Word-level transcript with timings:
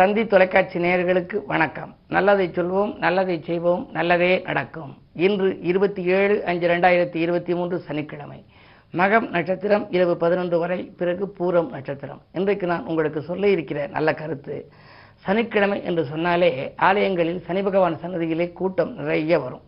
சந்தி 0.00 0.26
தொலைக்காட்சி 0.26 0.78
நேயர்களுக்கு 0.78 1.42
வணக்கம். 1.46 1.96
நல்லதை 2.08 2.48
சொல்வோம் 2.48 2.98
நல்லதை 2.98 3.42
செய்வோம் 3.42 3.88
நல்லதே 3.92 4.42
நடக்கும். 4.44 4.96
இன்று 5.14 5.60
இருபத்தி 5.60 6.04
ஏழு 6.04 6.44
அஞ்சு 6.44 6.68
ரெண்டாயிரத்தி 6.68 7.16
இருபத்தி 7.16 7.54
மூன்று 7.54 7.78
சனிக்கிழமை. 7.78 8.44
மகம் 8.92 9.28
நட்சத்திரம் 9.28 9.86
இரவு 9.90 10.16
பதினொன்று 10.16 10.58
வரை 10.58 10.82
பிறகு 10.82 11.34
பூரம் 11.38 11.68
நட்சத்திரம். 11.68 12.22
இன்றைக்கு 12.32 12.66
நான் 12.66 12.86
உங்களுக்கு 12.86 13.22
சொல்ல 13.22 13.48
இருக்கிற 13.48 13.86
நல்ல 13.86 14.14
கருத்து. 14.14 14.72
சனிக்கிழமை 15.16 15.84
என்று 15.84 16.04
சொன்னாலே 16.04 16.72
ஆலயங்களில் 16.76 17.40
சனி 17.40 17.62
பகவான் 17.62 18.00
சன்னதியிலே 18.02 18.52
கூட்டம் 18.52 18.94
நிறைய 18.94 19.38
வரும். 19.38 19.62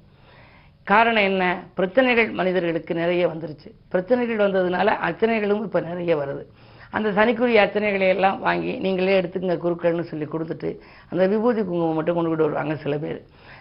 காரணம் 0.82 1.22
என்ன? 1.22 1.64
பிரச்சனைகள் 1.74 2.30
மனிதர்களுக்கு 2.30 2.94
நிறைய 2.94 3.28
வந்துருச்சு. 3.28 3.70
பிரச்சனைகள் 3.88 4.50
வந்ததுனால 4.50 4.92
அர்ச்சனைகளும் 5.08 5.62
இப்போ 5.62 5.80
நிறைய 5.80 6.16
வருது. 6.16 6.71
அந்த 6.96 7.08
சனிக்குரிய 7.18 7.58
அர்ச்சனைகளை 7.64 8.08
எல்லாம் 8.14 8.40
வாங்கி 8.46 8.72
நீங்களே 8.84 9.18
எடுத்துக்கங்க 9.20 9.56
குருக்கள்னு 9.64 10.08
சொல்லி 10.10 10.26
கொடுத்துட்டு 10.32 10.70
அந்த 11.10 11.22
விபூதி 11.32 11.60
குங்குமம் 11.62 11.98
மட்டும் 11.98 12.16
கொண்டு 12.16 12.30
கொண்டு 12.30 12.46
வருவாங்க 12.46 12.74
சில 12.84 12.96
பேர். 13.04 13.20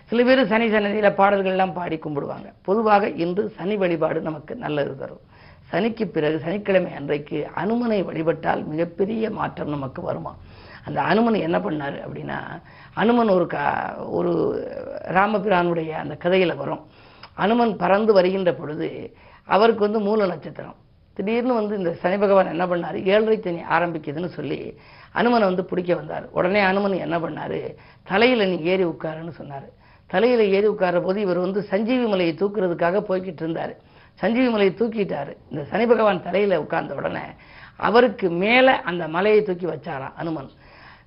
சில 0.10 0.24
பேர் 0.24 0.42
சனி 0.48 0.66
சன்னதியில் 0.70 1.18
பாடல்கள்லாம் 1.20 1.74
பாடி 1.74 1.98
கும்பிடுவாங்க. 1.98 2.48
பொதுவாக 2.62 3.10
இன்று 3.24 3.44
சனி 3.58 3.76
வழிபாடு 3.78 4.22
நமக்கு 4.22 4.56
நல்லது 4.56 4.94
தரும். 4.98 5.24
சனிக்கு 5.72 6.06
பிறகு 6.06 6.38
சனிக்கிழமை 6.40 6.92
அன்றைக்கு 6.94 7.38
அனுமனை 7.56 8.00
வழிபட்டால் 8.10 8.64
மிகப்பெரிய 8.66 9.30
மாற்றம் 9.30 9.74
நமக்கு 9.76 10.02
வருமா? 10.02 10.34
அந்த 10.86 11.00
அனுமன் 11.02 11.38
என்ன 11.48 11.58
பண்ணார் 11.58 11.98
அப்படின்னா 12.06 12.38
அனுமன் 12.94 13.30
ஒரு 13.30 13.48
கா 13.48 13.64
ஒரு 14.18 14.32
ராமபிரானுடைய 15.18 15.92
அந்த 16.04 16.16
கதையில் 16.16 16.56
வரும். 16.56 16.84
அனுமன் 17.34 17.74
பறந்து 17.78 18.14
வருகின்ற 18.14 18.52
பொழுது 18.54 18.90
அவருக்கு 19.48 19.82
வந்து 19.88 20.00
மூல 20.00 20.26
நட்சத்திரம். 20.26 20.78
திடீர்னு 21.22 21.54
வந்து 21.54 21.78
இந்த 21.78 21.92
சனி 22.02 22.18
பகவான் 22.18 22.54
என்ன 22.54 22.66
பண்ணார்? 22.66 22.98
ஏழரை 23.12 23.38
சனி 23.42 23.62
ஆரம்பிக்குதுன்னு 23.76 24.30
சொல்லி 24.38 24.78
அனுமனை 25.16 25.48
வந்து 25.50 25.66
பிடிக்க 25.66 25.96
வந்தார். 25.96 26.26
உடனே 26.32 26.60
அனுமன் 26.60 26.94
என்ன 27.06 27.18
பண்ணார்? 27.20 27.58
தலையில் 28.04 28.50
நீ 28.52 28.58
ஏறி 28.72 28.84
உட்காருன்னு 28.84 29.34
சொன்னார். 29.40 29.68
தலையில் 30.08 30.44
ஏறி 30.52 30.68
உட்கார 30.68 31.00
போது 31.00 31.22
இவர் 31.22 31.38
வந்து 31.38 31.62
சஞ்சீவி 31.62 32.06
மலையை 32.06 32.34
தூக்குறதுக்காக 32.40 33.02
போய்கிட்டு 33.10 33.44
இருந்தார். 33.44 33.74
சஞ்சீவி 34.22 34.50
மலையை 34.50 34.74
தூக்கிட்டார். 34.80 35.32
இந்த 35.52 35.64
சனி 35.72 35.86
பகவான் 35.86 36.24
தலையில் 36.24 36.62
உட்கார்ந்த 36.64 36.94
உடனே 36.94 37.26
அவருக்கு 37.88 38.30
மேலே 38.30 38.74
அந்த 38.90 39.08
மலையை 39.08 39.44
தூக்கி 39.44 39.66
வச்சாராம் 39.66 40.16
அனுமன். 40.16 40.50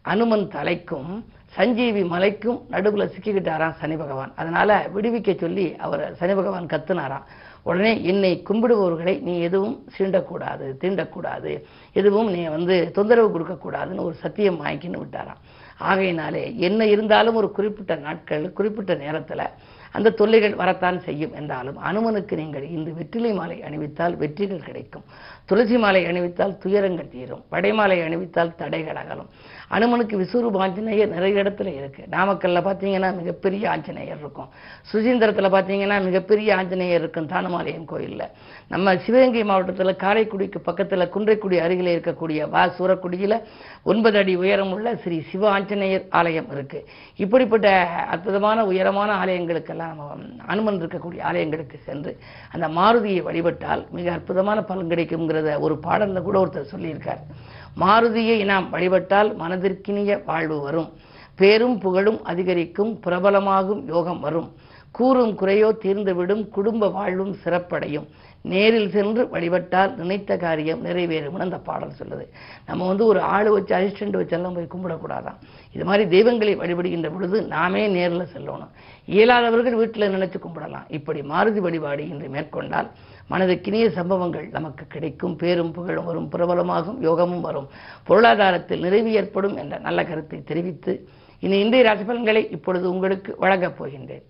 அனுமன் 0.03 0.47
தலைக்கும் 0.57 1.25
சஞ்சீவி 1.57 2.03
மலைக்கும் 2.05 2.61
நடுவில் 2.69 3.11
சிக்கிக்கிட்டாராம் 3.15 3.77
சனி 3.81 3.97
பகவான். 3.97 4.33
அதனால் 4.37 4.77
விடுவிக்க 4.95 5.39
சொல்லி 5.39 5.67
அவர் 5.77 6.05
சனி 6.17 6.35
பகவான் 6.35 6.67
கத்துனாராம். 6.67 7.27
உடனே 7.65 7.93
என்னை 8.03 8.31
கும்பிடுபவர்களை 8.49 9.15
நீ 9.29 9.35
எதுவும் 9.41 9.77
சீண்டக்கூடாது 9.97 10.67
தீண்டக்கூடாது. 10.83 11.53
எதுவும் 12.01 12.31
நீ 12.31 12.43
வந்து 12.57 12.77
தொந்தரவு 12.97 13.29
கொடுக்கக்கூடாதுன்னு 13.35 14.07
ஒரு 14.09 14.17
சத்தியம் 14.25 14.61
வாங்கிக்கின்னு 14.65 15.03
விட்டாராம். 15.05 15.41
ஆகையினாலே 15.91 16.43
என்ன 16.67 16.87
இருந்தாலும் 16.87 17.39
ஒரு 17.41 17.49
குறிப்பிட்ட 17.51 17.95
நாட்கள் 18.07 18.45
குறிப்பிட்ட 18.53 18.95
நேரத்தில் 18.95 19.47
அந்த 19.97 20.11
தொல்லைகள் 20.11 20.55
வரத்தான் 20.55 20.99
செய்யும் 21.01 21.35
என்றாலும் 21.41 21.79
அனுமனுக்கு 21.89 22.35
நீங்கள் 22.43 22.67
இந்த 22.77 22.91
வெற்றிலை 22.91 23.33
மாலை 23.33 23.57
அணிவித்தால் 23.69 24.15
வெற்றிகள் 24.23 24.67
கிடைக்கும். 24.69 25.05
துளசி 25.47 25.77
மாலை 25.79 26.03
அணிவித்தால் 26.05 26.59
துயரங்கள் 26.63 27.13
தீரும். 27.15 27.43
படைமாலை 27.53 27.99
அணிவித்தால் 28.07 28.55
தடைகள் 28.55 29.01
அகலும். 29.03 29.31
அனுமனுக்கு 29.75 30.15
விஸ்வரூப 30.23 30.59
ஆஞ்சநேயர் 30.65 31.13
நிறைய 31.15 31.43
இடத்துல 31.43 31.71
இருக்கு. 31.81 32.03
நாமக்கல்ல 32.15 32.61
பார்த்தீங்கன்னா 32.69 33.11
மிகப்பெரிய 33.21 33.65
ஆஞ்சநேயர் 33.71 34.21
இருக்கும். 34.23 34.51
சுசீந்திரத்தில் 34.91 35.55
பார்த்தீங்கன்னா 35.57 35.97
மிகப்பெரிய 36.09 36.49
ஆஞ்சநேயர் 36.57 37.01
இருக்கும் 37.01 37.29
தானுமாலயம் 37.33 37.87
கோயிலில். 37.93 38.27
நம்ம 38.73 38.97
சிவகங்கை 39.05 39.45
மாவட்டத்தில் 39.51 40.01
காரைக்குடிக்கு 40.05 40.61
பக்கத்தில் 40.69 41.11
குன்றைக்குடி 41.15 41.59
அருகில் 41.67 41.93
இருக்கக்கூடிய 41.95 42.49
வா 42.55 42.63
சூரக்குடியில் 42.79 43.37
ஒன்பது 43.83 44.19
அடி 44.19 44.35
உயரம் 44.43 44.73
உள்ள 44.77 44.97
ஸ்ரீ 45.05 45.19
சிவ 45.31 45.49
ஆஞ்சநேயர் 45.51 46.05
ஆலயம் 46.21 46.51
இருக்கு. 46.55 46.81
இப்படிப்பட்ட 47.25 47.69
அற்புதமான 48.15 48.65
உயரமான 48.73 49.11
ஆலயங்களுக்கெல்லாம் 49.25 49.93
நம்ம 49.95 50.11
அனுமன் 50.47 50.81
இருக்கக்கூடிய 50.83 51.23
ஆலயங்களுக்கு 51.31 51.79
சென்று 51.89 52.13
அந்த 52.53 52.69
மாருதியை 52.79 53.23
வழிபட்டால் 53.29 53.85
மிக 53.91 54.13
அற்புதமான 54.13 54.61
பலன் 54.71 54.93
கிடைக்குங்கிறத 54.93 55.59
ஒரு 55.67 55.77
பாடலில் 55.79 56.27
கூட 56.29 56.39
ஒருத்தர் 56.45 56.73
சொல்லியிருக்கார். 56.75 57.23
மாருதியை 57.81 58.45
நாம் 58.45 58.71
வழிபட்டால் 58.71 59.37
மனதிற்கினிய 59.37 60.25
வாழ்வு 60.25 60.61
வரும். 60.61 60.93
பேரும் 61.37 61.79
புகழும் 61.79 62.25
அதிகரிக்கும் 62.25 63.01
பிரபலமாகும் 63.07 63.87
யோகம் 63.87 64.21
வரும். 64.21 64.53
கூறும் 64.91 65.39
குறையோ 65.39 65.71
தீர்ந்துவிடும் 65.83 66.49
குடும்ப 66.49 66.89
வாழ்வும் 66.89 67.37
சிறப்படையும். 67.45 68.07
நேரில் 68.43 68.91
சென்று 68.91 69.29
வழிபட்டால் 69.29 69.97
நினைத்த 69.97 70.37
காரியம் 70.37 70.85
நிறைவேறும்னு 70.85 71.39
அந்த 71.39 71.59
பாடல் 71.59 71.93
சொல்லுது. 72.03 72.29
நம்ம 72.67 72.87
வந்து 72.87 73.07
ஒரு 73.07 73.21
ஆள் 73.21 73.49
வச்சு 73.51 73.75
அசிஸ்டண்ட் 73.77 74.19
வச்செல்லாம் 74.21 74.55
போய் 74.55 74.73
கும்பிடக்கூடாதான். 74.75 75.39
இது 75.73 75.85
மாதிரி 75.85 76.09
தெய்வங்களை 76.09 76.57
வழிபடுகின்ற 76.57 77.13
பொழுது 77.13 77.43
நாமே 77.43 77.87
நேரில் 77.87 78.29
செல்லணும். 78.37 78.71
இயலாதவர்கள் 79.07 79.75
வீட்டில் 79.75 80.11
நினைச்சு 80.11 80.35
கும்பிடலாம். 80.39 80.85
இப்படி 80.89 81.21
மாருதி 81.21 81.59
வழிபாடு 81.59 82.09
இன்று 82.09 82.29
மேற்கொண்டால் 82.29 82.91
மனதுக்கினிய 83.31 83.91
சம்பவங்கள் 83.91 84.49
நமக்கு 84.49 84.87
கிடைக்கும். 84.87 85.37
பேரும் 85.37 85.73
புகழும் 85.73 86.05
வரும் 86.05 86.31
பிரபலமாகும் 86.33 87.01
யோகமும் 87.01 87.41
வரும். 87.41 87.69
பொருளாதாரத்தில் 88.05 88.81
நிறைவு 88.81 89.13
ஏற்படும் 89.13 89.57
என்ற 89.57 89.79
நல்ல 89.79 90.05
கருத்தை 90.05 90.43
தெரிவித்து 90.43 91.09
இனி 91.41 91.59
இந்திய 91.59 91.83
ராசிபலன்களை 91.83 92.51
இப்பொழுது 92.51 92.91
உங்களுக்கு 92.91 93.37
வழங்கப் 93.39 93.83
போகின்றேன். 93.83 94.23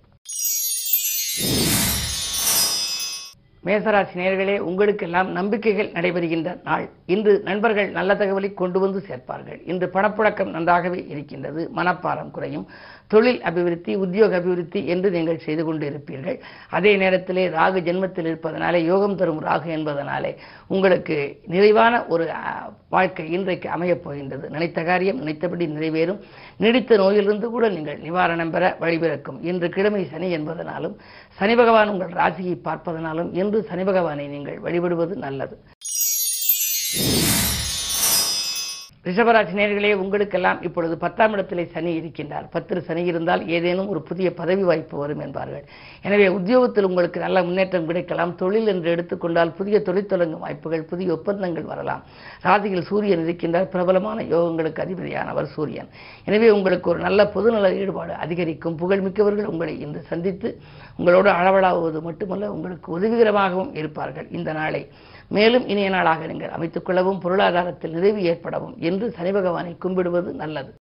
மேசராசி 3.65 4.15
நேர்களே 4.15 4.59
உங்களுக்கெல்லாம் 4.59 5.31
நம்பிக்கைகள் 5.31 5.93
நடைபெறுகின்ற 5.93 6.61
நாள். 6.65 6.89
இன்று 7.07 7.41
நண்பர்கள் 7.45 7.91
நல்ல 7.91 8.15
தகவலை 8.15 8.55
கொண்டு 8.55 8.79
வந்து 8.81 9.05
சேர்ப்பார்கள். 9.09 9.63
இன்று 9.65 9.91
பணப்புழக்கம் 9.93 10.51
நன்றாகவே 10.51 11.05
இருக்கின்றது. 11.09 11.71
மனப்பாரம் 11.77 12.31
குறையும். 12.31 12.69
தொழில் 13.15 13.41
அபிவிருத்தி 13.49 13.93
உத்தியோக 14.05 14.37
அபிவிருத்தி 14.41 14.81
என்று 14.95 15.09
நீங்கள் 15.17 15.43
செய்து 15.47 15.63
கொண்டு 15.65 15.85
இருப்பீர்கள். 15.91 16.39
அதே 16.77 16.93
நேரத்திலே 17.03 17.45
ராகு 17.59 17.81
ஜென்மத்தில் 17.89 18.29
இருப்பதனாலே 18.31 18.81
யோகம் 18.91 19.17
தரும் 19.21 19.43
ராகு 19.49 19.69
என்பதனாலே 19.77 20.33
உங்களுக்கு 20.75 21.17
நிறைவான 21.55 22.03
ஒரு 22.15 22.27
வாழ்க்கை 22.95 23.27
இன்றைக்கு 23.37 23.69
அமையப் 23.77 24.05
போகின்றது. 24.05 24.45
நினைத்த 24.55 24.83
காரியம் 24.91 25.21
நினைத்தபடி 25.23 25.67
நிறைவேறும். 25.77 26.21
நீடித்த 26.63 26.99
நோயிலிருந்து 27.03 27.49
கூட 27.55 27.69
நீங்கள் 27.77 28.03
நிவாரணம் 28.07 28.53
பெற 28.55 28.65
வழிபிறக்கும் 28.83 29.39
இன்று 29.51 29.69
கிழமை 29.77 30.03
சனி 30.13 30.29
என்பதனாலும் 30.37 30.95
சனி 31.39 31.57
பகவான் 31.61 31.93
உங்கள் 31.95 32.19
ராசியை 32.21 32.57
பார்ப்பதனாலும் 32.69 33.31
இன்று 33.43 33.61
சனி 33.71 33.85
பகவானை 33.91 34.27
நீங்கள் 34.35 34.61
வழிபடுவது 34.67 35.17
நல்லது. 35.27 35.57
ரிஷபராசி 39.07 39.55
நேர்களே 39.59 39.91
உங்களுக்கெல்லாம் 40.03 40.61
இப்பொழுது 40.67 40.95
பத்தாம் 41.03 41.33
இடத்திலே 41.35 41.65
சனி 41.73 41.91
இருக்கின்றார். 42.01 42.47
பத்தில் 42.55 42.85
சனி 42.87 43.03
இருந்தால் 43.11 43.43
ஏதேனும் 43.57 43.91
ஒரு 43.93 44.01
புதிய 44.11 44.29
பதவி 44.39 44.63
வாய்ப்பு 44.69 44.97
வரும் 45.01 45.23
என்பார்கள். 45.27 45.65
எனவே 46.07 46.27
உத்தியோகத்தில் 46.37 46.89
உங்களுக்கு 46.91 47.19
நல்ல 47.25 47.43
முன்னேற்றம் 47.49 47.89
கிடைக்கலாம். 47.91 48.33
தொழில் 48.43 48.71
என்று 48.75 48.89
எடுத்துக்கொண்டால் 48.95 49.53
புதிய 49.59 49.83
தொழில் 49.89 50.11
தொடங்கும் 50.13 50.45
வாய்ப்புகள் 50.47 50.89
புதிய 50.93 51.13
ஒப்பந்தங்கள் 51.17 51.69
வரலாம். 51.73 52.03
ராசியில் 52.47 52.89
சூரியன் 52.91 53.25
இருக்கின்றார். 53.27 53.69
பிரபலமான 53.75 54.23
யோகங்களுக்கு 54.35 54.85
அதிபதியானவர் 54.87 55.53
சூரியன். 55.57 55.91
எனவே 56.29 56.51
உங்களுக்கு 56.51 56.91
ஒரு 56.95 57.03
நல்ல 57.09 57.31
பொதுநல 57.37 57.75
ஈடுபாடு 57.83 58.15
அதிகரிக்கும். 58.27 58.79
புகழ்மிக்கவர்கள் 58.85 59.51
உங்களை 59.55 59.75
இன்று 59.87 60.03
சந்தித்து 60.13 60.51
உங்களோடு 60.99 61.31
அளவலாவது 61.41 62.01
மட்டுமல்ல 62.09 62.53
உங்களுக்கு 62.57 62.89
உதவிகரமாகவும் 62.99 63.75
இருப்பார்கள். 63.83 64.29
இந்த 64.39 64.53
நாளை 64.53 64.83
மேலும் 65.29 65.67
இனிய 65.67 65.91
நாளாக 65.91 66.27
நீங்கள் 66.27 66.49
அமைத்துக் 66.49 66.85
கொள்ளவும் 66.85 67.21
பொருளாதாரத்தில் 67.21 67.91
நிறைவு 67.91 68.23
ஏற்படவும் 68.23 68.77
என்று 68.79 69.11
சனி 69.11 69.33
பகவானை 69.33 69.77
கும்பிடுவது 69.79 70.35
நல்லது. 70.35 70.73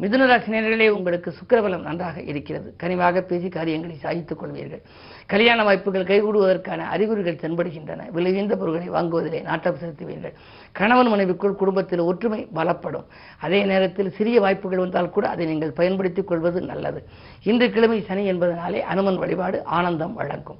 மிதுனராசினியர்களே 0.00 0.88
உங்களுக்கு 0.88 1.34
சுக்கரபலம் 1.38 1.82
நன்றாக 1.82 2.20
இருக்கிறது. 2.20 2.74
கனிவாக 2.82 3.20
பேசி 3.20 3.48
காரியங்களை 3.48 3.96
சாதித்துக் 3.96 4.42
கொள்வீர்கள். 4.42 4.82
கல்யாண 5.26 5.64
வாய்ப்புகள் 5.64 6.04
கைகூடுவதற்கான 6.04 6.78
அறிகுறிகள் 6.78 7.34
தென்படுகின்றன. 7.34 8.10
விலையுந்த 8.14 8.56
பொருட்களை 8.56 8.90
வாங்குவதிலே 8.90 9.42
நாட்டம் 9.42 9.76
செலுத்துவீர்கள். 9.76 10.34
கணவன் 10.72 11.08
மனைவிக்குள் 11.08 11.54
குடும்பத்தில் 11.54 11.98
ஒற்றுமை 11.98 12.48
பலப்படும். 12.54 13.04
அதே 13.40 13.64
நேரத்தில் 13.64 14.10
சிறிய 14.10 14.40
வாய்ப்புகள் 14.40 14.78
வந்தால் 14.78 15.10
கூட 15.10 15.28
அதை 15.28 15.46
நீங்கள் 15.46 15.70
பயன்படுத்திக் 15.70 16.26
கொள்வது 16.26 16.60
நல்லது. 16.60 17.08
இன்று 17.42 17.70
கிழமை 17.70 18.02
சனி 18.02 18.32
என்பதனாலே 18.32 18.80
அனுமன் 18.80 19.16
வழிபாடு 19.16 19.64
ஆனந்தம் 19.64 20.14
வழங்கும். 20.14 20.58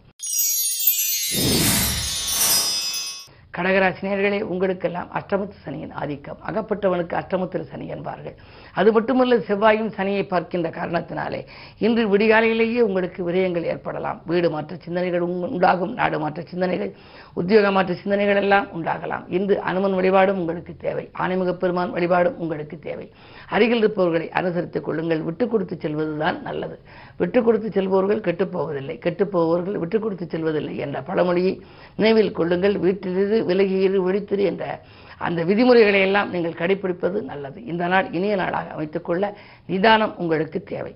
கடகராசினியர்களே 3.56 4.40
உங்களுக்கெல்லாம் 4.40 5.10
அஷ்டமத்து 5.14 5.52
சனியின் 5.64 5.92
ஆதிக்கம். 5.92 6.36
அகப்பட்டவனுக்கு 6.46 7.14
அஷ்டமத்தில் 7.20 7.62
சனி 7.62 7.86
என்பார்கள். 7.86 8.34
அது 8.76 8.92
மட்டுமல்ல 8.92 9.36
செவ்வாயும் 9.36 9.92
சனியை 9.96 10.28
பார்க்கின்ற 10.28 10.70
காரணத்தினாலே 10.70 11.44
இன்று 11.78 12.16
விடிகாலையிலேயே 12.16 12.80
உங்களுக்கு 12.80 13.30
விரயங்கள் 13.30 13.62
ஏற்படலாம். 13.62 14.22
வீடு 14.26 14.50
மாற்ற 14.50 14.76
சிந்தனைகள் 14.76 15.20
உண்டாகும் 15.20 15.92
நாடு 15.92 16.18
மாற்ற 16.18 16.42
சிந்தனைகள் 16.42 16.92
உத்தியோக 17.32 17.70
மாற்ற 17.70 17.94
சிந்தனைகள் 17.94 18.36
எல்லாம் 18.36 18.66
உண்டாகலாம். 18.66 19.24
இன்று 19.28 19.60
அனுமன் 19.60 19.94
வழிபாடும் 19.94 20.38
உங்களுக்கு 20.38 20.74
தேவை. 20.76 21.10
ஆனைமுகப் 21.18 21.58
பெருமான் 21.58 21.90
வழிபாடும் 21.90 22.38
உங்களுக்கு 22.38 22.78
தேவை. 22.78 23.10
அருகில் 23.48 23.78
இருப்பவர்களை 23.78 24.30
அனுசரித்துக் 24.34 24.80
கொள்ளுங்கள். 24.80 25.20
விட்டுக் 25.20 25.50
கொடுத்து 25.50 25.78
செல்வதுதான் 25.82 26.42
நல்லது. 26.42 26.78
விட்டுக் 27.16 27.44
கொடுத்து 27.44 27.70
செல்பவர்கள் 27.70 28.20
கெட்டுப் 28.20 28.52
போவதில்லை. 28.52 28.98
கெட்டுப் 28.98 29.32
விட்டுக் 29.78 30.02
கொடுத்து 30.02 30.26
செல்வதில்லை 30.26 30.76
என்ற 30.76 31.02
பழமொழியை 31.02 31.60
நினைவில் 31.96 32.32
கொள்ளுங்கள். 32.32 32.74
வீட்டிலிரு 32.74 33.44
விலகியிரு 33.50 33.98
விழித்திரு 34.08 34.38
என்ற 34.38 34.80
அந்த 35.18 35.44
விதிமுறைகளை 35.44 36.00
எல்லாம் 36.00 36.30
நீங்கள் 36.30 36.58
கடைபிடிப்பது 36.60 37.22
நல்லது. 37.22 37.64
இந்த 37.64 37.86
நாள் 37.86 38.10
இனிய 38.10 38.36
நாளாக 38.36 38.74
அமைத்துக்கொள்ள 38.76 39.34
நிதானம் 39.66 40.16
உங்களுக்கு 40.16 40.62
தேவை. 40.62 40.94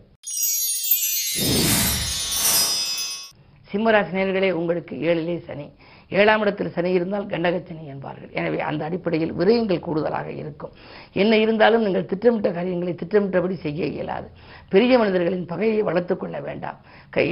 சிம்மராசி 3.72 4.12
நேர்களே 4.16 4.50
உங்களுக்கு 4.50 4.96
ஏழிலே 4.96 5.38
சனி. 5.48 5.66
ஏழாம் 6.08 6.40
இடத்தில் 6.40 6.72
சனி 6.76 6.90
இருந்தால் 6.92 7.26
கண்டகச்சனி 7.26 7.66
சனி 7.68 7.86
என்பார்கள். 7.86 8.30
எனவே 8.30 8.60
அந்த 8.60 8.84
அடிப்படையில் 8.84 9.32
விரயங்கள் 9.32 9.84
கூடுதலாக 9.86 10.30
இருக்கும். 10.30 10.72
என்ன 11.12 11.36
இருந்தாலும் 11.36 11.82
நீங்கள் 11.82 12.06
திட்டமிட்ட 12.06 12.50
காரியங்களை 12.50 12.94
திட்டமிட்டபடி 12.94 13.56
செய்ய 13.56 13.86
இயலாது. 13.86 14.28
பெரிய 14.68 14.98
மனிதர்களின் 14.98 15.46
பகையை 15.46 15.82
வளர்த்துக்கொள்ள 15.82 16.40
வேண்டாம். 16.40 16.80
கை 17.14 17.24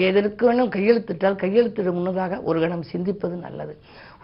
கையெழுத்திட்டால் 0.75 1.41
கையெழுத்திட 1.43 1.91
முன்னதாக 1.97 2.39
ஒரு 2.49 2.59
கணம் 2.63 2.85
சிந்திப்பது 2.93 3.35
நல்லது. 3.45 3.75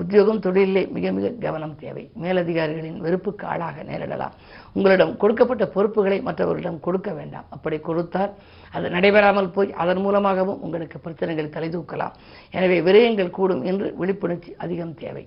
உத்தியோகம் 0.03 0.41
தொழிலே 0.45 0.83
மிக 0.95 1.12
மிக 1.17 1.27
கவனம் 1.45 1.77
தேவை. 1.83 2.03
மேலதிகாரிகளின் 2.23 2.99
வெறுப்புக்கு 3.05 3.45
ஆளாக 3.53 3.85
நேரிடலாம். 3.91 4.35
உங்களிடம் 4.77 5.12
கொடுக்கப்பட்ட 5.23 5.67
பொறுப்புகளை 5.75 6.19
மற்றவர்களிடம் 6.29 6.81
கொடுக்க 6.87 7.12
வேண்டாம். 7.19 7.47
அப்படி 7.56 7.79
கொடுத்தால் 7.89 8.33
அது 8.77 8.89
நடைபெறாமல் 8.97 9.53
போய் 9.56 9.71
அதன் 9.85 10.03
மூலமாகவும் 10.06 10.62
உங்களுக்கு 10.67 10.99
பிரச்சனைகள் 11.05 11.55
தலைதூக்கலாம் 11.57 12.17
எனவே 12.50 12.79
விரயங்கள் 12.89 13.35
கூடும் 13.39 13.65
என்று 13.73 13.89
விழிப்புணர்ச்சி 14.00 14.53
அதிகம் 14.67 14.95
தேவை. 15.03 15.25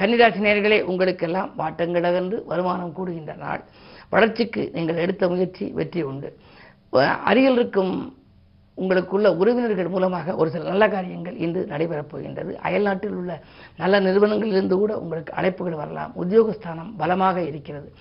கன்னிராசி 0.00 0.40
நேர்களே 0.44 0.80
உங்களுக்கெல்லாம் 0.90 1.50
வாட்டங்கடகன்று 1.58 2.36
வருமானம் 2.50 2.94
கூடுகின்ற 2.98 3.32
நாள். 3.46 3.64
வளர்ச்சிக்கு 4.14 4.62
நீங்கள் 4.76 5.02
எடுத்த 5.04 5.24
முயற்சி 5.32 5.66
வெற்றி 5.78 6.02
உண்டு. 6.10 6.30
அருகில் 6.98 7.52
இருக்கும் 7.52 7.92
உங்களுக்குள்ள 8.76 9.28
உறவினர்கள் 9.36 9.88
மூலமாக 9.88 10.34
ஒரு 10.34 10.50
சில 10.50 10.64
நல்ல 10.64 10.88
காரியங்கள் 10.88 11.36
இன்று 11.36 11.66
நடைபெறப் 11.68 12.08
போகின்றது. 12.08 12.58
அயல்நாட்டில் 12.58 13.16
உள்ள 13.20 13.42
நல்ல 13.76 14.00
நிறுவனங்களிலிருந்து 14.00 14.76
கூட 14.82 14.98
உங்களுக்கு 14.98 15.32
அழைப்புகள் 15.34 15.80
வரலாம். 15.82 16.12
உத்தியோகஸ்தானம் 16.22 16.90
பலமாக 16.96 17.42
இருக்கிறது. 17.42 17.92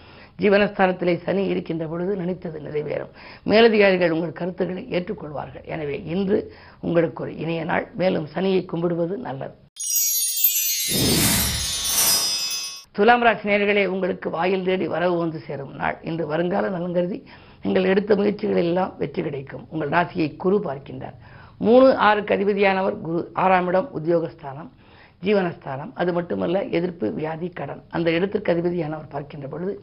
ஜீவனஸ்தானத்திலே 0.41 1.13
சனி 1.23 1.45
இருக்கின்ற 1.45 1.87
பொழுது 1.87 2.15
நினைத்தது 2.15 2.59
நிறைவேறும். 2.59 3.11
மேலதிகாரிகள் 3.43 4.11
உங்கள் 4.11 4.37
கருத்துக்களை 4.39 4.83
ஏற்றுக்கொள்வார்கள். 4.91 5.65
எனவே 5.65 6.03
இன்று 6.03 6.53
உங்களுக்கு 6.79 7.23
ஒரு 7.23 7.37
இணைய 7.37 7.63
நாள். 7.63 7.87
மேலும் 7.95 8.27
சனியை 8.35 8.65
கும்பிடுவது 8.65 9.17
நல்லது. 9.17 9.55
துலாம் 12.91 13.21
ராசி 13.21 13.49
நேர்களே 13.49 13.85
உங்களுக்கு 13.85 14.29
வாயில் 14.29 14.63
தேடி 14.63 14.87
வரவு 14.87 15.17
வந்து 15.17 15.39
சேரும் 15.39 15.75
நாள். 15.75 15.97
இன்று 16.03 16.27
வருங்கால 16.27 16.69
நலங்கருதி 16.69 17.23
நீங்கள் 17.63 17.83
எடுத்த 17.83 18.15
முயற்சிகள் 18.15 18.61
எல்லாம் 18.65 18.91
வெற்றி 18.97 19.21
கிடைக்கும். 19.21 19.63
உங்கள் 19.69 19.89
ராசியை 19.89 20.27
குரு 20.43 20.57
பார்க்கின்றார். 20.67 21.17
மூணு 21.57 21.87
ஆறுக்கு 22.07 22.35
அதிபதியானவர் 22.35 22.97
குரு. 23.07 23.21
ஆறாம் 23.33 23.67
இடம் 23.67 23.89
உத்தியோகஸ்தானம் 23.99 24.69
ஜீவனஸ்தானம். 25.25 25.91
அது 25.93 26.13
மட்டுமல்ல 26.13 26.57
எதிர்ப்பு 26.77 27.13
வியாதி 27.13 27.49
கடன். 27.49 27.81
அந்த 27.89 28.11
இடத்திற்கு 28.11 28.53
அதிபதியானவர் 28.53 29.09
பார்க்கின்ற 29.09 29.47
பொழுது 29.47 29.73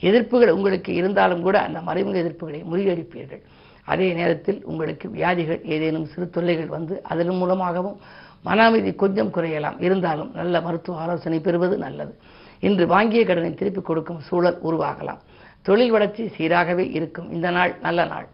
எதிர்ப்புகள் 0.00 0.54
உங்களுக்கு 0.56 0.94
இருந்தாலும் 0.94 1.42
கூட 1.42 1.56
அந்த 1.66 1.80
மறைமுக 1.80 2.18
எதிர்ப்புகளை 2.24 2.60
முறியடிப்பீர்கள். 2.72 3.42
அதே 3.84 4.08
நேரத்தில் 4.12 4.58
உங்களுக்கு 4.64 5.06
வியாதிகள் 5.10 5.60
ஏதேனும் 5.74 6.06
சிறு 6.06 6.30
தொல்லைகள் 6.30 6.74
வந்து 6.76 6.94
அதன் 7.02 7.36
மூலமாகவும் 7.40 7.96
மன 8.42 8.64
அமைதி 8.64 8.92
கொஞ்சம் 8.94 9.32
குறையலாம். 9.34 9.82
இருந்தாலும் 9.82 10.30
நல்ல 10.34 10.60
மருத்துவ 10.60 10.98
ஆலோசனை 10.98 11.40
பெறுவது 11.40 11.78
நல்லது. 11.78 12.14
இன்று 12.60 12.84
வாங்கிய 12.86 13.24
கடனை 13.24 13.54
திருப்பிக் 13.54 13.84
கொடுக்கும் 13.84 14.20
சூழல் 14.20 14.58
உருவாகலாம். 14.62 15.20
தொழில் 15.62 15.90
வளர்ச்சி 15.90 16.22
சீராகவே 16.38 16.90
இருக்கும். 16.90 17.32
இந்த 17.32 17.50
நாள் 17.50 17.78
நல்ல 17.80 18.04
நாள். 18.04 18.28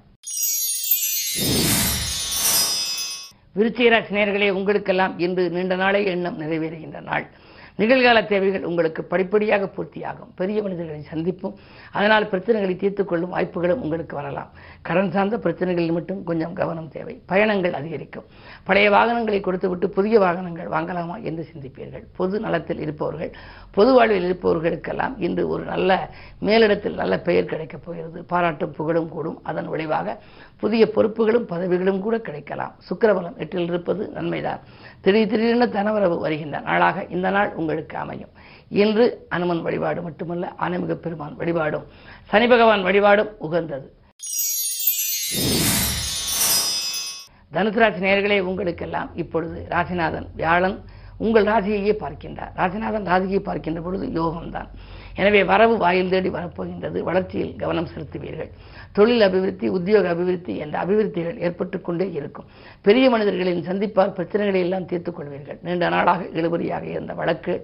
விருச்சிகராசி 3.57 4.13
நேர்களே 4.17 4.51
உங்களுக்கெல்லாம் 4.51 5.19
இன்று 5.19 5.51
நீண்ட 5.51 5.77
நாளே 5.77 6.05
எண்ணம் 6.05 6.41
நிறைவேறுகின்ற 6.41 7.01
நாள். 7.01 7.27
நிகழ்கால 7.79 8.27
தேவைகள் 8.27 8.65
உங்களுக்கு 8.65 9.05
படிப்படியாக 9.05 9.71
பூர்த்தியாகும். 9.77 10.31
பெரிய 10.35 10.63
மனிதர்களை 10.63 11.03
சந்திப்பும். 11.03 11.55
அதனால் 11.93 12.25
பிரச்சனைகளை 12.25 12.77
தீர்த்துக்கொள்ளும் 12.77 13.29
வாய்ப்புகளும் 13.29 13.83
உங்களுக்கு 13.83 14.17
வரலாம். 14.17 14.51
கடன் 14.83 15.11
சார்ந்த 15.11 15.37
பிரச்சனைகளில் 15.37 15.93
மட்டும் 15.93 16.25
கொஞ்சம் 16.25 16.53
கவனம் 16.53 16.89
தேவை. 16.89 17.23
பயணங்கள் 17.27 17.73
அதிகரிக்கும். 17.73 18.25
பழைய 18.65 18.91
வாகனங்களை 18.91 19.41
கொடுத்துவிட்டு 19.41 19.89
புதிய 19.89 20.19
வாகனங்கள் 20.19 20.67
வாங்கலாமா 20.67 21.23
என்று 21.23 21.49
சிந்திப்பீர்கள். 21.53 22.05
பொது 22.17 22.41
நலத்தில் 22.41 22.81
இருப்பவர்கள் 22.81 23.33
பொது 23.71 23.93
வாழ்வில் 23.93 24.33
இருப்பவர்களுக்கெல்லாம் 24.33 25.15
இன்று 25.19 25.49
ஒரு 25.49 25.65
நல்ல 25.65 26.11
மேலிடத்தில் 26.41 26.95
நல்ல 26.95 27.19
பெயர் 27.19 27.45
கிடைக்கப் 27.45 27.85
போகிறது. 27.85 28.25
பாராட்டும் 28.25 28.73
புகழும் 28.73 29.09
கூடும். 29.09 29.41
அதன் 29.43 29.69
விளைவாக 29.69 30.23
புதிய 30.57 30.91
பொறுப்புகளும் 30.95 31.47
பதவிகளும் 31.47 32.01
கூட 32.01 32.19
கிடைக்கலாம். 32.19 32.75
சுக்கரபலம் 32.79 33.37
எட்டில் 33.37 33.67
இருப்பது 33.67 34.11
நன்மைதான். 34.15 34.61
திடீர் 35.01 35.29
திடீரென 35.29 35.67
தனவரவு 35.67 36.19
வருகின்ற 36.19 36.61
நாளாக 36.61 37.05
இந்த 37.05 37.31
நாள் 37.31 37.53
உங்கள் 37.55 37.68
உங்களுக்கு 37.69 37.97
அமையும். 38.03 38.33
இன்று 38.83 39.05
அனுமன் 39.29 39.63
வழிபாடு 39.63 40.01
மட்டுமல்ல 40.03 40.53
ஆனமிக 40.59 40.95
பெருமான் 41.05 41.35
வழிபாடும் 41.37 41.87
சனி 42.31 42.47
பகவான் 42.49 42.83
வழிபாடும் 42.83 43.31
உகந்தது. 43.39 43.87
தனுசு 47.55 47.79
ராசி 47.83 48.01
நேயர்களே 48.05 48.39
உங்களுக்கெல்லாம் 48.51 49.11
இப்பொழுது 49.23 49.59
ராசிநாதன் 49.71 50.27
வியாழன். 50.35 50.77
உங்கள் 51.27 51.49
ராசியையே 51.51 51.95
பார்க்கின்றார். 52.05 52.53
ராசிநாதன் 52.57 53.09
ராசியை 53.13 53.41
பார்க்கின்ற 53.49 53.81
பொழுது 53.81 54.07
யோகம்தான். 54.21 54.71
எனவே 55.21 55.41
வரவு 55.51 55.77
வாயில் 55.83 56.13
தேடி 56.15 56.31
வரப்போகின்றது. 56.39 56.99
வளர்ச்சியில் 57.09 57.55
கவனம் 57.63 57.89
செலுத்துவீர்கள். 57.95 58.51
தொழில் 58.97 59.25
அபிவிருத்தி 59.27 59.67
உத்தியோக 59.77 60.09
அபிவிருத்தி 60.15 60.55
என்ற 60.65 60.75
அபிவிருத்திகள் 60.85 61.39
ஏற்பட்டு 61.47 61.81
கொண்டே 61.81 62.07
இருக்கும். 62.19 62.49
பெரிய 62.87 63.11
மனிதர்களின் 63.11 63.67
சந்திப்பால் 63.69 64.15
பிரச்சனைகளை 64.19 64.61
எல்லாம் 64.67 64.89
தீர்த்துக் 64.93 65.19
கொள்வீர்கள். 65.19 65.59
நீண்ட 65.63 65.89
நாளாக 65.89 66.23
இழுபறியாக 66.39 66.85
இருந்த 66.95 67.15
வழக்கு 67.21 67.55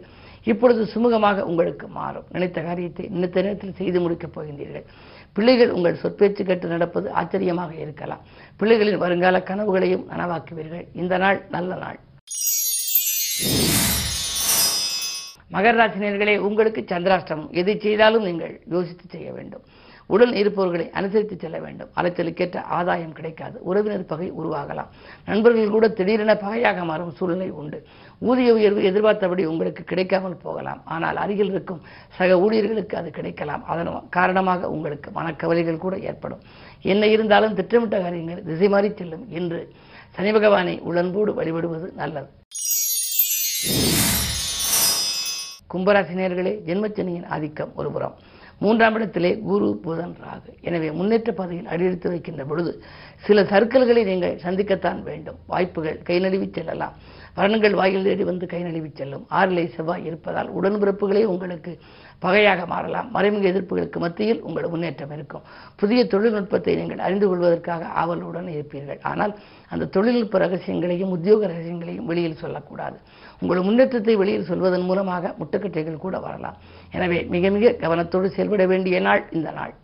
இப்பொழுது 0.53 0.81
சுமூகமாக 0.95 1.45
உங்களுக்கு 1.51 1.87
மாறும். 1.99 2.27
நினைத்த 2.33 2.61
காரியத்தை 2.61 3.05
நினைத்த 3.15 3.43
நேரத்தில் 3.43 3.79
செய்து 3.81 4.01
முடிக்கப் 4.01 4.35
போகின்றீர்கள். 4.35 4.87
பிள்ளைகள் 5.37 5.75
உங்கள் 5.77 6.01
சொற்பேச்சு 6.03 6.43
கேட்டு 6.51 6.69
நடப்பது 6.69 7.09
ஆச்சரியமாக 7.21 7.73
இருக்கலாம். 7.85 8.25
பிள்ளைகளின் 8.61 9.03
வருங்கால 9.05 9.43
கனவுகளையும் 9.51 10.07
நனவாக்குவீர்கள். 10.13 10.87
இந்த 11.03 11.17
நாள் 11.25 11.41
நல்ல 11.57 11.75
நாள். 11.85 12.01
மகர 15.55 15.75
ராசினியர்களே 15.81 16.37
உங்களுக்கு 16.49 16.81
சந்திராஷ்டமம். 16.93 17.51
எதை 17.61 17.75
செய்தாலும் 17.87 18.27
நீங்கள் 18.29 18.55
யோசித்து 18.75 19.07
செய்ய 19.15 19.29
வேண்டும். 19.39 19.65
உடன் 20.15 20.33
இருப்பவர்களை 20.41 20.87
அனுசரித்து 20.99 21.37
செல்ல 21.43 21.59
வேண்டும். 21.65 21.91
அலைச்சலுக்கேற்ற 21.99 22.59
ஆதாயம் 22.79 23.15
கிடைக்காது. 23.19 23.57
உறவினர் 23.69 24.11
பகை 24.11 24.27
உருவாகலாம். 24.41 24.91
நண்பர்கள் 25.29 25.75
கூட 25.75 25.87
திடீரென 25.99 26.33
பகையாக 26.43 26.85
மாறும் 26.91 27.15
சூழ்நிலை 27.19 27.49
உண்டு. 27.61 27.79
ஊதிய 28.29 28.51
உயர்வு 28.59 28.83
எதிர்பார்த்தபடி 28.91 29.45
உங்களுக்கு 29.53 29.85
கிடைக்காமல் 29.93 30.37
போகலாம். 30.45 30.83
ஆனால் 30.95 31.21
அருகில் 31.25 31.53
இருக்கும் 31.55 31.81
சக 32.19 32.39
ஊழியர்களுக்கு 32.45 32.97
அது 33.01 33.11
கிடைக்கலாம். 33.19 33.65
அதன் 33.73 33.93
காரணமாக 34.19 34.71
உங்களுக்கு 34.77 35.11
மனக்கவலைகள் 35.19 35.83
கூட 35.87 35.97
ஏற்படும். 36.11 36.45
என்ன 36.95 37.07
இருந்தாலும் 37.07 37.57
திட்டமிட்ட 37.61 37.99
காரியங்கள் 38.07 38.47
திசை 38.51 38.69
மாறி 38.69 38.91
செல்லும் 39.01 39.27
என்று 39.41 39.61
சனி 40.17 40.33
பகவானை 40.33 40.77
உடன்போடு 40.91 41.33
வழிபடுவது 41.41 41.87
நல்லது. 42.03 42.29
கும்பராசினியர்களே 45.75 46.53
ஜென்மச்சனியின் 46.67 47.27
ஆதிக்கம் 47.27 47.73
ஒருபுறம். 47.75 48.15
மூன்றாம் 48.59 48.95
இடத்திலே 48.95 49.31
குரு 49.49 49.69
புதன் 49.85 50.15
ராகு. 50.25 50.51
எனவே 50.61 50.89
முன்னேற்ற 50.99 51.31
பாதையில் 51.33 51.71
அடியெடுத்து 51.73 52.09
வைக்கின்ற 52.09 52.45
பொழுது 52.45 52.73
சில 53.27 53.43
சர்க்கிள்களை 53.43 54.03
நீங்கள் 54.11 54.41
சந்திக்கத்தான் 54.45 55.01
வேண்டும். 55.09 55.39
வாய்ப்புகள் 55.47 55.99
கை 56.09 56.19
நழுவி 56.19 56.49
செல்லலாம். 56.59 56.95
வரன்கள் 57.37 57.77
வாயில் 57.79 58.07
தேடி 58.07 58.25
வந்து 58.31 58.47
கை 58.51 58.61
நழுவி 58.65 58.91
செல்லும். 58.99 59.23
ஆறிலை 59.39 59.65
செவ்வாய் 59.77 60.05
இருப்பதால் 60.09 60.51
உடன்பிறப்புகளே 60.59 61.23
உங்களுக்கு 61.33 61.73
பகையாக 62.25 62.61
மாறலாம். 62.73 63.09
மறைமுக 63.15 63.47
எதிர்ப்புகளுக்கு 63.53 63.99
மத்தியில் 64.05 64.43
உங்கள் 64.49 64.69
முன்னேற்றம் 64.73 65.15
இருக்கும். 65.17 65.45
புதிய 65.81 66.01
தொழில்நுட்பத்தை 66.13 66.75
நீங்கள் 66.81 67.03
அறிந்து 67.07 67.27
கொள்வதற்காக 67.31 67.89
ஆவலுடன் 68.03 68.51
இருப்பீர்கள். 68.55 69.01
ஆனால் 69.11 69.33
அந்த 69.73 69.89
தொழில்நுட்ப 69.97 70.39
ரகசியங்களையும் 70.45 71.15
உத்தியோக 71.17 71.49
ரகசியங்களையும் 71.53 72.09
வெளியில் 72.11 72.41
சொல்லக்கூடாது. 72.43 72.99
உங்கள் 73.43 73.67
முன்னேற்றத்தை 73.69 74.15
வெளியில் 74.23 74.49
சொல்வதன் 74.51 74.87
மூலமாக 74.91 75.35
முட்டுக்கட்டைகள் 75.41 76.05
கூட 76.05 76.19
வரலாம். 76.27 76.59
எனவே 76.97 77.19
மிக 77.35 77.51
மிக 77.57 77.75
கவனத்தோடு 77.85 78.29
செயல்பட 78.37 78.67
வேண்டிய 78.73 79.01
நாள் 79.09 79.25
இந்த 79.39 79.51
நாள். 79.59 79.75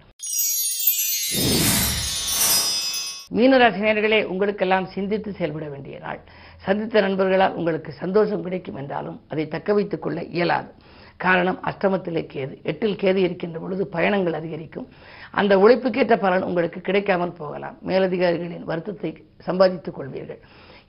மீனராசினியர்களே 3.38 4.20
உங்களுக்கெல்லாம் 4.30 4.86
சிந்தித்து 4.94 5.30
செயல்பட 5.40 5.66
வேண்டிய 5.74 5.96
நாள். 6.06 6.20
சந்தித்த 6.66 7.00
நண்பர்களால் 7.00 7.54
உங்களுக்கு 7.54 7.92
சந்தோஷம் 7.92 8.42
கிடைக்கும் 8.42 8.76
என்றாலும் 8.76 9.20
அதை 9.28 9.48
தக்க 9.48 9.72
வைத்துக் 9.72 10.02
கொள்ள 10.02 10.22
இயலாது. 10.22 10.70
காரணம் 11.16 11.58
அஷ்டமத்திலே 11.70 12.22
கேது. 12.34 12.54
எட்டில் 12.62 13.00
கேது 13.02 13.16
இருக்கின்ற 13.16 13.58
பொழுது 13.60 13.86
பயணங்கள் 13.86 14.32
அதிகரிக்கும். 14.32 14.88
அந்த 15.30 15.58
உழைப்புக்கேற்ற 15.58 16.16
பலன் 16.16 16.42
உங்களுக்கு 16.42 16.80
கிடைக்காமல் 16.80 17.32
போகலாம். 17.32 17.76
மேலதிகாரிகளின் 17.86 18.68
வருத்தத்தை 18.70 19.10
சம்பாதித்துக் 19.48 19.98
கொள்வீர்கள். 19.98 20.40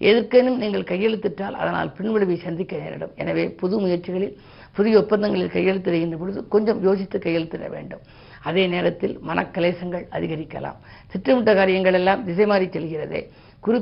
எதற்கேனும் 0.10 0.62
நீங்கள் 0.64 0.90
கையெழுத்திட்டால் 0.92 1.58
அதனால் 1.62 1.92
பின்விளைவை 1.98 2.38
சந்திக்க 2.38 2.78
நேரிடும். 2.78 3.12
எனவே 3.16 3.50
புது 3.62 3.76
முயற்சிகளில் 3.80 4.38
புதிய 4.78 5.00
ஒப்பந்தங்களில் 5.00 5.54
கையெழுத்திடுகின்ற 5.56 6.18
பொழுது 6.18 6.48
கொஞ்சம் 6.48 6.82
யோசித்து 6.84 7.18
கையெழுத்திட 7.20 7.70
வேண்டும். 7.70 8.04
அதே 8.44 8.68
நேரத்தில் 8.68 9.20
மனக்கலேசங்கள் 9.28 10.06
அதிகரிக்கலாம். 10.12 10.78
திட்டமிட்ட 11.12 11.54
காரியங்கள் 11.54 11.94
எல்லாம் 11.94 12.26
திசை 12.26 12.46
மாறி 12.46 12.66
செல்கிறதே. 12.66 13.22
குரு 13.66 13.80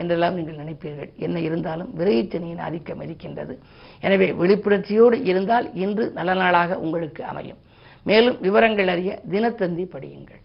என்றெல்லாம் 0.00 0.36
நீங்கள் 0.38 0.60
நினைப்பீர்கள். 0.62 1.10
என்ன 1.24 1.40
இருந்தாலும் 1.40 1.90
விரைச்சனியின் 1.98 2.62
ஆதிக்கம் 2.66 3.02
இருக்கின்றது. 3.06 3.54
எனவே 4.00 4.28
விழிப்புணர்ச்சியோடு 4.40 5.18
இருந்தால் 5.30 5.66
இன்று 5.84 6.06
நல்ல 6.18 6.34
நாளாக 6.34 6.78
உங்களுக்கு 6.78 7.24
அமையும். 7.24 7.60
மேலும் 8.02 8.38
விவரங்கள் 8.40 8.88
அறிய 8.88 9.20
தினத்தந்தி 9.30 9.86
படியுங்கள். 9.94 10.42